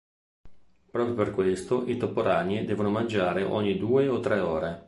Proprio 0.89 1.13
per 1.13 1.29
questo 1.31 1.85
i 1.87 1.95
toporagni 1.97 2.65
devono 2.65 2.89
mangiare 2.89 3.43
ogni 3.43 3.77
due 3.77 4.07
o 4.07 4.19
tre 4.19 4.39
ore. 4.39 4.79